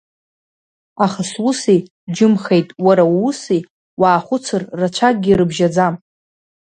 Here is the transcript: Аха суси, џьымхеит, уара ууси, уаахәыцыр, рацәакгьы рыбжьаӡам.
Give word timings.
Аха 1.05 1.23
суси, 1.31 1.77
џьымхеит, 2.15 2.67
уара 2.85 3.03
ууси, 3.19 3.61
уаахәыцыр, 3.99 4.63
рацәакгьы 4.79 5.33
рыбжьаӡам. 5.39 5.95